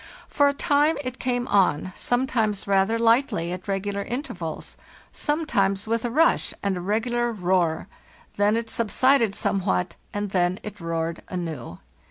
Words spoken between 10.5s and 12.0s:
it roared anew.